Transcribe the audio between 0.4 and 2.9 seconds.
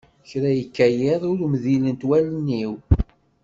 yekka yiḍ, ur mdilent wallen-iw.